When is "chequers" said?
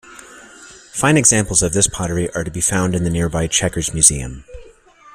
3.45-3.93